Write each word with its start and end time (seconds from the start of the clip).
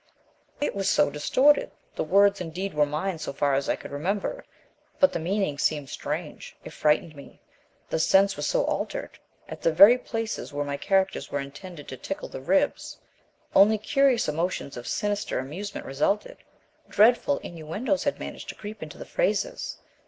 "It 0.59 0.73
was 0.73 0.89
so 0.89 1.11
distorted. 1.11 1.69
The 1.95 2.03
words, 2.03 2.41
indeed, 2.41 2.73
were 2.73 2.87
mine 2.87 3.19
so 3.19 3.31
far 3.31 3.53
as 3.53 3.69
I 3.69 3.75
could 3.75 3.91
remember, 3.91 4.43
but 4.99 5.13
the 5.13 5.19
meanings 5.19 5.61
seemed 5.61 5.89
strange. 5.91 6.55
It 6.63 6.71
frightened 6.73 7.15
me. 7.15 7.39
The 7.91 7.99
sense 7.99 8.35
was 8.35 8.47
so 8.47 8.63
altered. 8.65 9.19
At 9.47 9.61
the 9.61 9.71
very 9.71 9.99
places 9.99 10.51
where 10.51 10.65
my 10.65 10.75
characters 10.75 11.29
were 11.31 11.39
intended 11.39 11.87
to 11.89 11.97
tickle 11.97 12.29
the 12.29 12.41
ribs, 12.41 12.97
only 13.55 13.77
curious 13.77 14.27
emotions 14.27 14.75
of 14.75 14.87
sinister 14.87 15.37
amusement 15.37 15.85
resulted. 15.85 16.37
Dreadful 16.89 17.37
innuendoes 17.43 18.03
had 18.05 18.19
managed 18.19 18.49
to 18.49 18.55
creep 18.55 18.81
into 18.81 18.97
the 18.97 19.05
phrases. 19.05 19.77